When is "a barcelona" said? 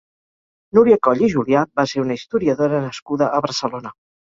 3.39-3.97